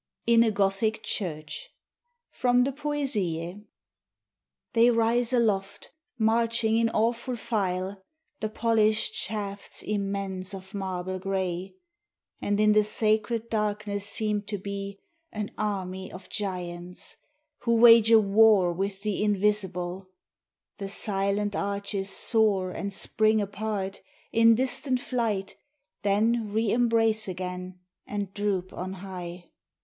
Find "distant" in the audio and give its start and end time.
24.55-24.99